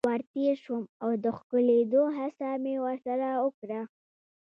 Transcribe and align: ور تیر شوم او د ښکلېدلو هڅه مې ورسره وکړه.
ور 0.07 0.21
تیر 0.33 0.53
شوم 0.63 0.83
او 1.03 1.09
د 1.23 1.25
ښکلېدلو 1.37 2.03
هڅه 2.17 2.47
مې 2.63 2.75
ورسره 2.85 3.27
وکړه. 3.43 3.81